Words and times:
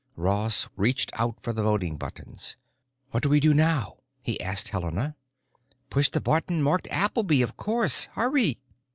Ross 0.15 0.67
reached 0.77 1.11
out 1.19 1.39
for 1.43 1.53
the 1.53 1.61
voting 1.61 1.95
buttons. 1.95 2.55
"What 3.11 3.21
do 3.21 3.29
we 3.29 3.39
do 3.39 3.53
now?" 3.53 3.97
he 4.23 4.41
asked 4.41 4.69
Helena. 4.69 5.15
"Push 5.91 6.09
the 6.09 6.19
button 6.19 6.63
marked 6.63 6.87
'Appleby,' 6.89 7.43
of 7.43 7.55
course. 7.55 8.05
Hurry!" 8.13 8.57